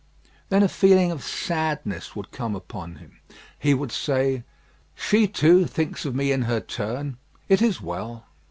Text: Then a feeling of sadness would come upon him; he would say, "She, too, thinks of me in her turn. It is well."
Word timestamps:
Then 0.49 0.63
a 0.63 0.67
feeling 0.67 1.11
of 1.11 1.23
sadness 1.23 2.15
would 2.15 2.31
come 2.31 2.55
upon 2.55 2.95
him; 2.95 3.19
he 3.59 3.75
would 3.75 3.91
say, 3.91 4.43
"She, 4.95 5.27
too, 5.27 5.67
thinks 5.67 6.05
of 6.05 6.15
me 6.15 6.31
in 6.31 6.41
her 6.41 6.59
turn. 6.59 7.17
It 7.47 7.61
is 7.61 7.81
well." 7.81 8.25